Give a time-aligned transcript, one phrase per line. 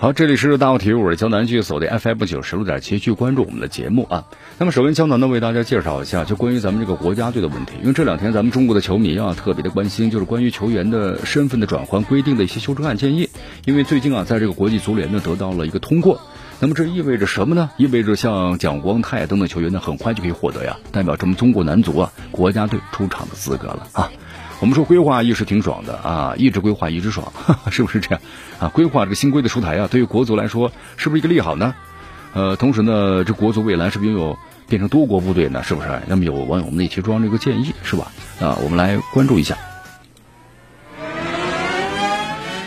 [0.00, 4.24] 好，这里是大奥体育，我是江南，继续锁定 FM 九十六点七，去关注我们的节目啊。
[4.56, 13.28] 那么，首先江南呢为大家介绍一下，就关于咱们这个国家队的问题，因为这两天咱们中国的球迷啊特别的关心，就是关于球员的身份的转换规定的一些修正案建议。
[13.66, 16.18] 因为最近啊，在这个国际足联呢得到了一个通过，
[16.60, 17.68] 那么这意味着什么呢？
[17.76, 24.10] 意味着像蒋光太等等球员呢，很快就可以获得呀，代表咱们中国男足啊国家队出场的资格了啊。
[24.60, 27.32] 我们说规划一时挺爽的啊，一直规划一直爽，
[27.72, 28.20] 是不是这样
[28.60, 28.68] 啊？
[28.68, 31.74] 规划这个新规的出台啊，对于国足来说是不是一个利好呢？
[32.34, 35.62] 呃，同时呢，这国足未来是不是拥有变成多国部队呢？
[35.62, 35.88] 是不是？
[36.06, 38.12] 那么有网友们也提出这个建议，是吧？
[38.38, 39.56] 啊，我们来关注一下。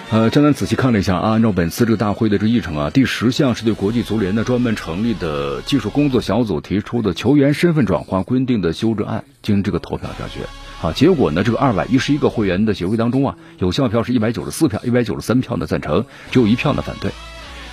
[0.09, 10.41] 呃，江南仔细看了一下啊，按照本次这个大会的这议程啊，第十项是对国际足联的专门成立的技术工作小组提出的球员身份转换规定的修正案，经这个投票表决。
[10.83, 11.45] 啊，结果呢？
[11.45, 17.09] 这个二百一十一个会员的协会当中啊，有效票是一百九十四票，一百九十三票呢赞成，只有一票呢反对。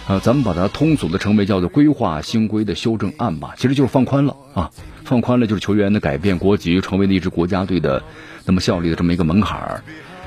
[0.06, 4.70] 啊，咱们把它通俗的称为叫做规划新规的修正案吧，其实就是放宽了啊，
[5.04, 8.00] 放宽了就是球员的改变国籍，成为了一支国家队的
[8.44, 9.82] 那么效力的这么一个门槛儿。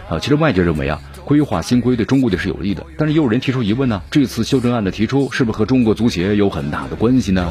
[0.09, 7.50] 啊，其实外界认为啊，规划新规对中国队是有利的，但是也有人提出疑问呢，这次修正案的提出是不是和中国足协有很大的关系呢？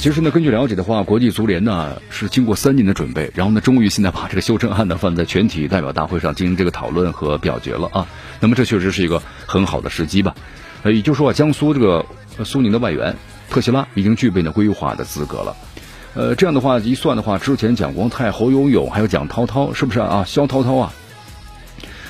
[0.00, 8.06] 其实呢，根据了解的话，国际足联呢是经过三年的准备，然后呢，终于现在把这个修正案呢放在全体代表大会上进行这个讨论和表决了啊。
[8.40, 10.34] 那么这确实是一个很好的时机吧？
[10.84, 12.06] 呃，也就是说啊，江苏这个
[12.46, 13.14] 苏宁的外援
[13.50, 15.54] 特西拉已经具备了规划的资格了。
[16.14, 20.24] 呃，这样的话一算的话，之前蒋光太、侯永永还有蒋涛涛，是不是啊？
[20.26, 20.94] 肖涛涛啊？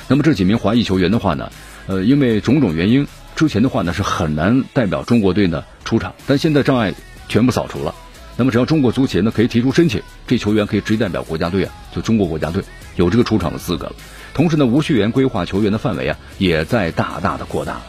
[0.06, 1.50] 那么这几名华裔球员的话呢，
[1.88, 6.94] 呃，因为种种原因，之前的话呢是很难代表中国队呢出场，但现在障碍。
[7.30, 7.94] 全部扫除了，
[8.36, 12.64] 那么只要中国足协呢可以提出申请，这球员可以直接代表国家队啊，就中国国家队
[12.96, 13.92] 有这个出场的资格了。
[14.34, 17.82] 同时呢，无血缘规划球员的范围啊也在大大的扩大了。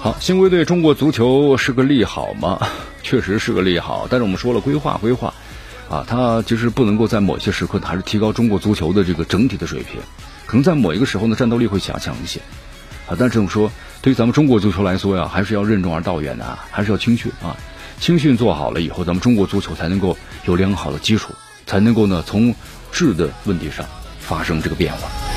[0.00, 2.58] 好，新规对中国足球是个利好吗？
[3.04, 5.34] 确实是个利好，但是我们说了规划规划，
[5.90, 10.00] 啊，它其实不能够在某些时刻还是提高中国足球的这个整体的水平，
[10.46, 12.40] 可能在某一个时候呢战斗力会下降一些。
[13.08, 13.72] 啊，但这么说，
[14.02, 17.54] 对于咱们中国足球来说呀，还是要任重而道远的，啊还是要青训啊。
[17.98, 20.16] 青训做好了以后，咱们中国足球才能够
[20.46, 21.34] 有良好的基础，
[21.66, 22.54] 才能够呢从
[22.90, 23.84] 质的问题上
[24.18, 25.29] 发生这个变化。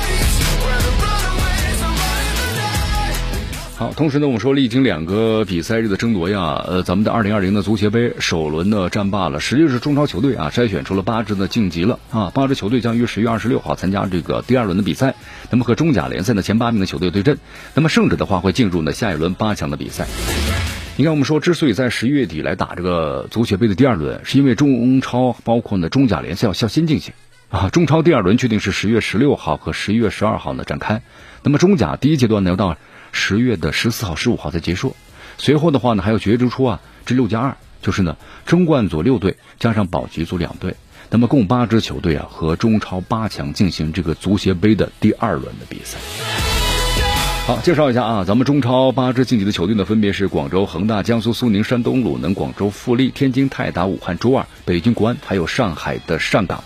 [3.76, 15.16] 好，同时呢，我们说历经两个比赛日的争夺呀，呃，咱们的二零二零的足协杯首轮呢战罢了，实际是中超球队啊筛选出了八支呢晋级了啊，八支球队将于十月二十六号参加这个第二轮的比赛，
[15.50, 17.36] 那么和中甲联赛的前八名的球队对阵，
[17.74, 20.06] 那么胜者的话会进入呢下一轮八强的比赛。
[20.96, 27.12] 你看，我们说之所以在十一月底来打这个足协杯的第二轮，是因为中超包括呢中甲联赛要要先进行
[27.48, 31.02] 啊，中超第二轮确定是十月十六号和十一月十二号呢展开，
[31.42, 32.78] 那么中甲第一阶段呢要到。
[33.14, 34.94] 十月的十四号、十五号才结束，
[35.38, 40.74] 随后的话呢，还有角逐出啊，这六加二，就是呢，争冠组六队加上保级组两队，
[41.08, 45.96] 那么共八支球队啊，和中超八强进行这个足协杯的第二轮的比赛。
[47.46, 56.64] 好，介绍一下啊，咱们中超八支晋级的球队呢，分别是广州恒大、江苏苏宁、山东鲁能、广州富力、天津泰达、武汉卓尔、北京国安，还有上海的上港。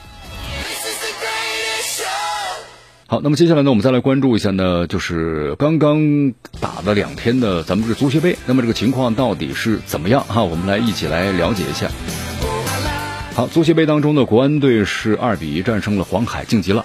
[3.10, 10.44] 好，那么接下来呢，我们再来关注一下呢，就是刚刚打了两天的咱们这个足协杯，那么这个情况到底是怎么样哈？
[10.44, 11.88] 我们来一起来了解一下。
[13.34, 16.84] 好，足协杯当中呢，国安队是二比一战胜了黄海晋级了，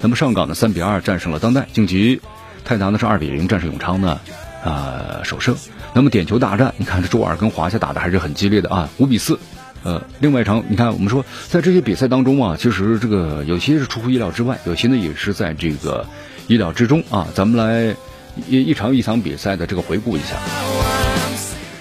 [0.00, 2.20] 那么上港呢三比二战胜了当代晋级，
[2.64, 4.18] 泰达呢是二比零战胜永昌呢
[4.64, 5.54] 啊首胜，
[5.94, 9.38] 那么点球大战，你看这周二跟华夏打的还是很激烈的啊，五比四。
[9.82, 16.06] 呃，另外一场，你看，我们说在这些比赛当中啊，其实这个有些是出乎意料之外，有些呢也是在这个
[16.48, 17.28] 意料之中啊。
[17.34, 17.96] 咱们来
[18.46, 20.36] 一一场一场比赛的这个回顾一下。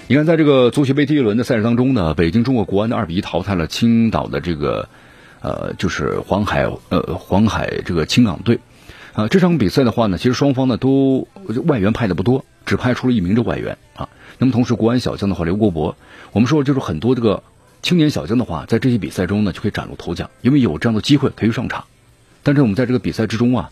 [0.07, 4.87] 你看，在这个足协杯第一轮的赛事当中呢，北京中国国安的二比一淘汰了青岛的这个
[5.41, 8.61] 呃，就是黄海呃黄海这个青港队
[9.11, 9.27] 啊。
[9.27, 11.27] 这场比赛的话呢，其实双方呢都
[11.65, 14.07] 外援派的不多，只派出了一名的外援啊。
[14.37, 15.97] 那么同时，国安小将的话，刘国博，
[16.31, 17.43] 我们说就是很多这个。
[17.81, 21.85] 青年小将的话，在这些比赛中呢，就可以崭露头角，因为有这样的机会可以上场。
[22.43, 23.69] 但是我们在这个比赛之中啊，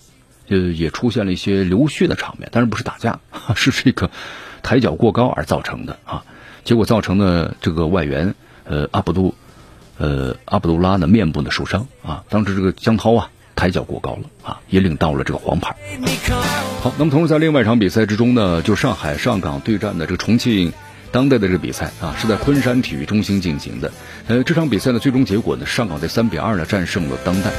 [0.48, 3.20] 呃，也出现了一些流血的场面，但是不是打架，
[3.56, 4.10] 是这个
[4.64, 6.24] 抬脚过高而造成的啊。
[6.64, 9.36] 结果造成的这个外援呃阿卜杜
[9.98, 12.24] 呃阿卜杜拉呢面部的受伤啊。
[12.30, 15.76] 当时这个江涛啊抬脚过高了啊，也领到了这个黄牌。
[16.82, 20.72] 好，那么同时在另外一场比赛之中呢，就上海上港对战的这个重庆
[21.12, 23.92] 当代的这比赛啊，是在昆山体育中心进行的。
[24.28, 27.52] 呃，这场比赛的最终结果呢，上港队三比二呢战胜了当代。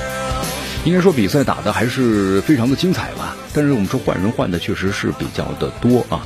[0.84, 6.24] 应该说比赛打的还是非常的精彩吧，但是我们说换人换的确实是比较的多啊。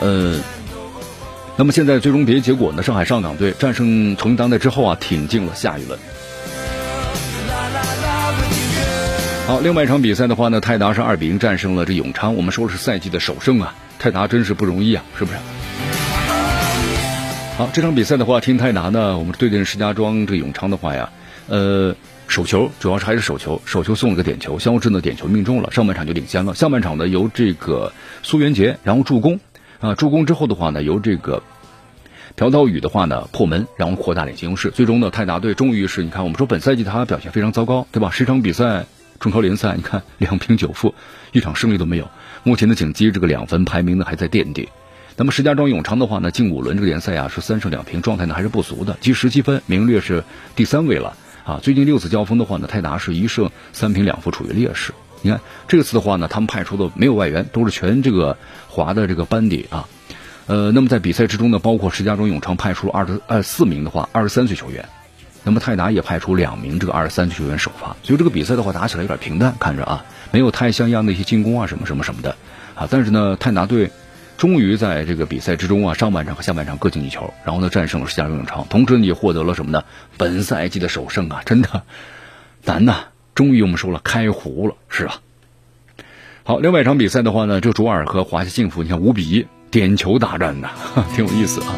[0.00, 0.38] 呃，
[1.56, 5.98] 那么现在最终别结果呢，上海上港队战胜重庆当代之后啊，挺进了下一轮。
[9.46, 12.34] 好，另外一场比赛的话呢，泰达是二比零战胜了这永昌。
[12.34, 15.38] 我们说是赛季的首胜啊，泰达真是不容易啊，是不是？
[17.56, 21.08] 好，这场比赛的话，听泰达呢，我们对阵石家庄这个永昌的话呀，
[21.48, 21.96] 呃，
[22.28, 26.54] 手球主要是还是手球，手球送了个点球，肖智呢点球命中了，上半场就领先了。
[26.54, 29.40] 下半场呢，由这个苏元杰然后助攻
[29.80, 31.42] 啊，助攻之后的话呢，由这个
[32.34, 34.70] 朴道宇的话呢破门，然后扩大领先优势。
[34.70, 38.10] 最终呢，泰达队终于是你看，我们说本赛季他表现非常糟糕，对吧？
[38.10, 38.84] 十场比赛。
[39.18, 40.94] 中超联赛，你看两平九负，
[41.32, 42.10] 一场胜利都没有。
[42.42, 44.68] 目前的锦鸡这个两分排名呢还在垫底。
[45.18, 50.22] 那么石家庄永昌的话呢，近五轮这个联赛啊是三胜两平，状态呢还是不俗的，积十七分，名列是
[50.54, 51.58] 第三位了啊。
[51.62, 54.92] 最近六次交锋的话呢，泰达是一胜三平两负，处于劣势。
[55.22, 58.36] 你看这次的话呢，他们派出的没有外援，都是全这个
[58.68, 59.88] 华的这个班底啊。
[60.46, 64.86] 呃，那么在比赛之中呢，包括石家庄永昌派出了二十二四名的话，二十三岁球员。
[65.44, 72.36] 那么泰达也派出两名这个二十三岁球员首发，所以这个比赛的话打起来有点平淡，看着啊没有太像样的一些进攻啊什么什么什么的
[72.74, 72.86] 啊。
[72.90, 73.90] 但是呢，泰达队
[74.36, 79.84] 终于在这个比赛之中啊上半场和下半场各进一球，然后呢战胜了石家庄永昌，同时也获得了什么呢？
[80.18, 81.82] 本赛季的首胜啊，真的
[82.64, 83.06] 难呐！
[83.34, 85.20] 终于我们说了开胡了，是吧？
[86.44, 90.70] 好，另外一场比赛的话呢，这卓尔和华夏幸福，你看五比一点球大战呐，
[91.14, 91.74] 挺有意思啊。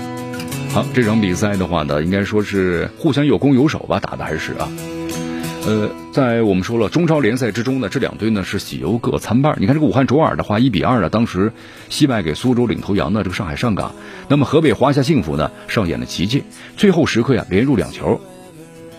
[0.73, 4.69] 好，这场比赛的话呢，应该说是互相有攻有守吧，打的还是啊。
[5.69, 9.55] 呃，在我们说了中超联赛之中呢，这两队呢是喜忧各参半。
[9.61, 11.53] 你看这个武汉卓尔的话，一比二呢，当时
[11.91, 13.95] 惜败给苏州领头羊的这个上海上港。
[14.29, 16.43] 那么河北华夏幸福呢，上演了奇迹，
[16.79, 18.19] 最后时刻呀连入两球，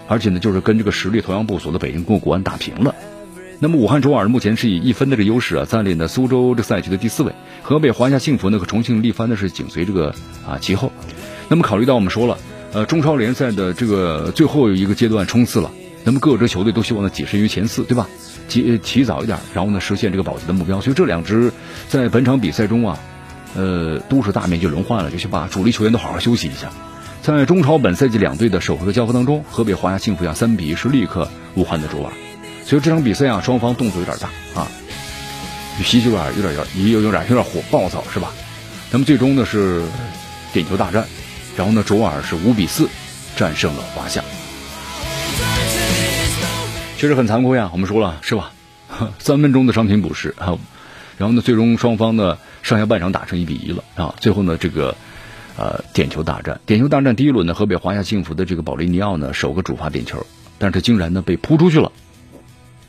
[0.07, 2.93] 而且呢就是跟这个实力同样不俗的北京国安打平了。
[3.59, 7.31] 那么武汉卓尔目前是以一分的这个优势啊，占领了苏州这赛区的第四位。
[7.63, 10.13] 河北华夏幸福呢和重庆力帆呢是紧随这个
[10.47, 10.91] 啊其后。
[11.47, 12.37] 那么考虑到我们说了，
[12.73, 15.71] 呃，中超联赛的这个最后一个阶段冲刺了，
[16.03, 18.07] 那么各支球队都希望呢跻身于前四，对吧？
[18.47, 20.81] 提提早一点，然后呢实现这个保级的目标。
[20.81, 21.51] 所以这两支
[21.87, 22.97] 在本场比赛中啊，
[23.55, 26.71] 呃，都是大面积轮换了，就去把主力球员都好好休息一下。
[27.21, 32.13] 在中超本赛季两队的首回合交锋当中，河北华夏幸福呀三比一是力克武汉的卓尔。
[32.65, 34.29] 所以这场比赛啊，双方动作有点大
[34.59, 34.67] 啊，
[35.77, 38.31] 脾气有点有点有也有有点有点火暴躁是吧？
[38.91, 39.83] 那么最终呢是
[40.53, 41.05] 点球大战。
[41.57, 42.87] 然后呢，卓尔是五比四
[43.35, 44.23] 战胜了华夏，
[46.99, 47.69] 确实很残酷呀。
[47.71, 48.51] 我们输了是吧？
[49.19, 50.57] 三分钟的伤停补时啊，
[51.17, 54.13] 然后呢，最终双方呢上下半场打成一比一了啊。
[54.19, 54.93] 最后呢，这个
[55.55, 60.25] 呃点球大战，点球大战第一轮呢，河北华夏幸福的这个保利尼奥呢首个主罚点球，
[60.57, 61.89] 但是他竟然呢被扑出去了。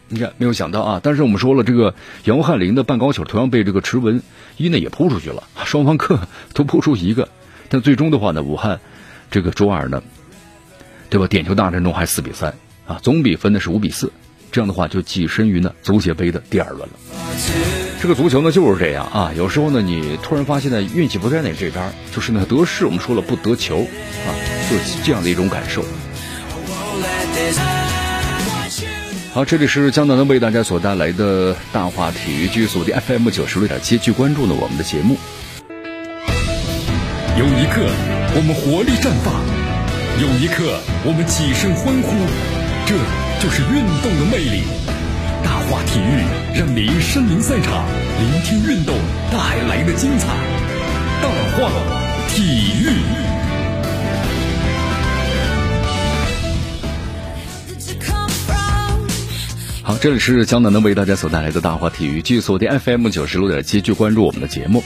[0.08, 1.00] 你看，没有想到啊！
[1.00, 4.20] 但是我们说了，这个杨汉林的半高球同样被这个池文
[4.56, 6.18] 一呢也扑出去了，双方各
[6.52, 7.28] 都扑出一个。
[7.68, 8.80] 但最终的话呢，武汉
[9.30, 10.02] 这个卓尔呢，
[11.10, 11.28] 对吧？
[11.28, 12.52] 点球大战中还四比三
[12.90, 14.12] 啊，总比分呢是五比四，
[14.50, 16.88] 这样的话就跻身于呢足协杯的第二轮了。
[18.02, 23.86] 这个足球呢就是这样啊，有时候呢你突然发现呢运气不在你这边，就是呢得势我们说了不得球
[24.26, 24.28] 啊，
[24.68, 25.84] 就是这样的一种感受。
[29.32, 35.16] 好，这里是江南的为大家所带来的大话体育剧组的 FM 九十六点七，去关注呢我们的节目。
[37.38, 37.86] 有一刻，
[38.34, 39.32] 我们活力绽放；
[40.20, 42.59] 有一刻，我们起身欢呼。
[42.90, 42.96] 这
[43.40, 44.64] 就是运动的魅力。
[45.44, 47.86] 大话体育让您身临赛场，
[48.18, 48.96] 聆听运动
[49.30, 50.26] 带来的精彩。
[51.22, 51.70] 大话
[52.30, 52.42] 体
[52.82, 52.90] 育。
[59.84, 64.82] 好，这里是江南能为大家所带来的大话体育，继续锁定 FM 九十六点七，去关注我们的节目。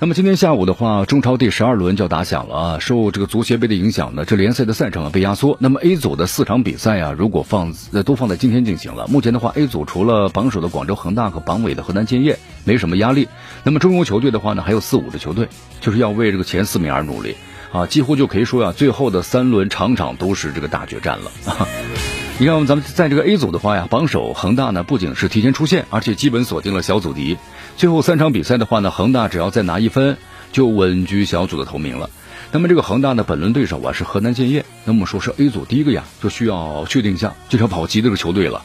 [0.00, 2.78] 那么今天下午的话，中超第十二轮就要打响了啊！
[2.78, 5.56] 受这个足协杯的影响呢，这联赛的赛程啊被压缩。
[5.58, 13.28] 那么 A 组的四场比赛啊，如果放呃都放在今天进行了，目前的话，A 组除了榜首的广州恒大和榜尾的河南建业没什么压力。
[13.64, 15.48] 那么中游球队的话呢，还有四五支球队
[15.80, 17.34] 就是要为这个前四名而努力
[17.72, 21.32] 啊，几乎就可以说呀，最后的三轮场场都是这个大决战了。
[22.40, 27.36] 你看，咱们在这个 A 组的话呀，榜首恒大呢不仅是提前出线，而且基本锁定了小组第一。
[27.76, 30.16] 最后三场比赛的话呢，恒大只要再拿一分，
[30.52, 32.10] 就稳居小组的头名了。
[32.52, 38.62] 那么这个恒大的本轮对手啊是河南建业，那么说是 A 组第一个呀，就需要确定一下这条保级的这个球队了。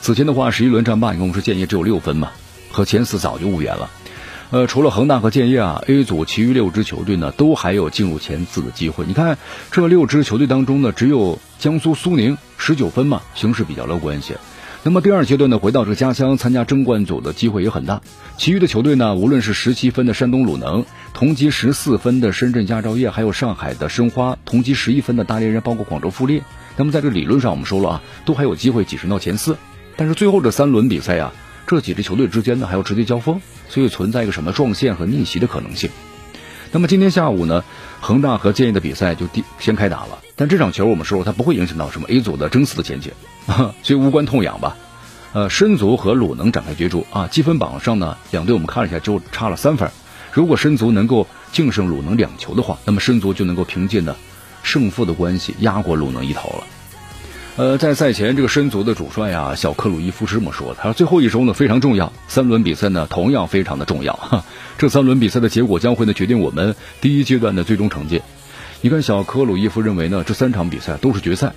[0.00, 2.30] 此前的话，十一轮战罢，你看我们说建业只有六分嘛，
[2.72, 3.90] 和前四早就无缘了。
[4.54, 9.04] 呃，除了恒大和建业啊，A 组其余六支球队呢都还有进入前四的机会。
[9.04, 9.36] 你看
[9.72, 14.36] 这六支球队当中呢，只有江苏苏宁十九分嘛，形势比较乐观一些。
[14.84, 18.00] 那么第二阶段呢，回到这个家乡参加争冠组的机会也很大。
[18.36, 26.44] 其余的球队呢，无论是十七分的山东鲁能，同积十四分的深圳佳兆业，还有上海的申花，同积十一分的大连人，包括广州富力。
[26.76, 29.56] 那么在这理论上，我们说了啊，都还有机会跻身到前四。
[29.96, 31.32] 但是最后这三轮比赛啊，
[31.66, 35.90] 这几支球队之间呢还要直接交锋，所以存在一个什么撞线和逆袭的可能性。
[36.72, 37.64] 那么今天下午呢，
[38.00, 40.18] 恒大和建业的比赛就第先开打了。
[40.36, 43.12] 但这场球我们说它不会影响到什么 A 组的争四的前景，
[43.46, 44.76] 所以无关痛痒吧。
[45.32, 49.90] 呃，申足和鲁能展开角逐啊，积分榜上呢，两队我们看了一下，就差了三分。
[50.32, 54.16] 如果申足能够净胜鲁能两球的话，那么申足就能够凭借呢
[54.64, 56.66] 胜负的关系压过鲁能一头了。
[57.56, 64.14] 呃，在赛前这个申足的主帅呀，小克鲁伊夫是这么说的，他说最后一周呢非常重要，三轮比赛呢同样非常的重要。
[64.18, 64.44] 哈，
[64.76, 68.22] 这三轮比赛的结果将会呢决定我们第一阶段的最终成绩。
[68.80, 71.52] 你看，小科鲁伊夫认为呢，这三场比赛都是决赛，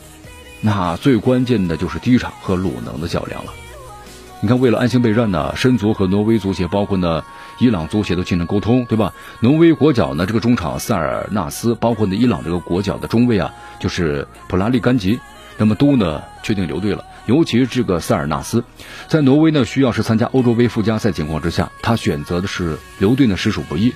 [0.61, 3.51] 那最关键的就是第一场和鲁能的较量了。
[4.39, 7.23] 你看，为了安心备战呢，申足和挪威足协，包括呢
[7.57, 9.15] 伊朗足协都进行沟通，对吧？
[9.39, 15.19] 挪威国脚呢这个中场塞尔纳斯，包括呢伊朗这个国脚的中卫啊，就是普拉利甘吉，
[15.57, 17.03] 那么都呢确定留队了。
[17.25, 18.63] 尤其是这个塞尔纳斯，
[19.07, 23.93] 在挪威呢需要是参加欧洲杯附加赛情况之下，他选择的是留队呢实属不易。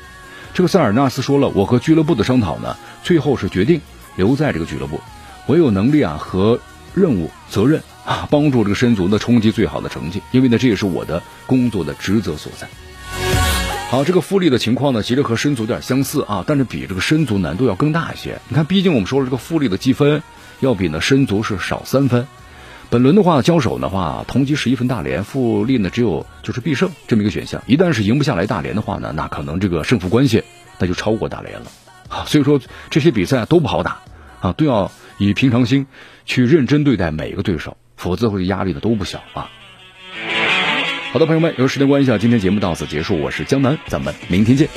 [0.53, 3.79] 这个塞尔纳斯说了，我和俱乐部的商讨呢，最后是决定
[4.17, 4.99] 留在这个俱乐部。
[5.45, 6.59] 我有能力啊和
[6.93, 12.67] 任务责任啊，帮助这个申足呢冲击最好的成绩，因为呢这也是我的工作的职责所在。
[13.89, 18.39] 好，这个富力的情况呢，其实和申足有点相似啊，但是比这个申足难度要更大一些。
[18.49, 20.21] 你看，毕竟我们说了，这个富力的积分
[20.61, 22.25] 要比呢申足是少三分。
[22.89, 27.61] 本轮的话，交手的话，同积十一分大连，富力呢只有就是必胜这么一个选项。
[27.65, 30.43] 一旦是赢不下来大连的话呢，那可能这个胜负关系
[30.77, 31.65] 那就超过大连了。
[32.09, 33.99] 啊， 所以说这些比赛都不好打
[34.41, 35.87] 啊，都要以平常心
[36.25, 39.49] 去认真对待每一个对手，否则会压力的都不小啊。
[41.13, 44.67] 好的，朋友们，由于时间关系啊，今天节目到此结束，我是江南，咱们明天见。